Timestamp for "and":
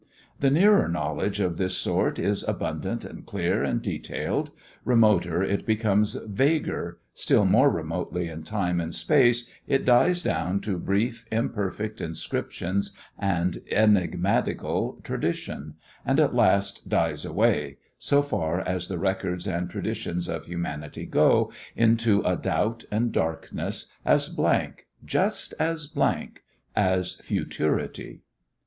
3.05-3.23, 3.63-3.83, 8.81-8.95, 13.19-13.61, 16.03-16.19, 19.45-19.69, 22.89-23.11